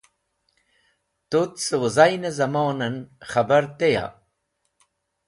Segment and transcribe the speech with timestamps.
[1.29, 2.95] Tut cẽ wezaynẽ zẽmonan
[3.29, 4.05] khẽbar teya?